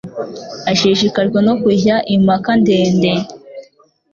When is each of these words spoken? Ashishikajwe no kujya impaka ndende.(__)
Ashishikajwe 0.71 1.39
no 1.47 1.53
kujya 1.61 1.95
impaka 2.15 2.51
ndende.(__) 2.61 3.11